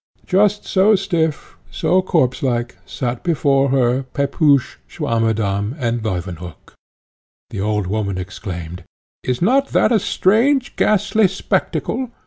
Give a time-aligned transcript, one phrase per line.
[0.25, 6.73] Just so stiff, so corpse like sate before her Pepusch, Swammerdamm, and Leuwenhock.
[7.51, 8.83] The old woman exclaimed,
[9.23, 12.09] "Is not that a strange, ghastly spectacle?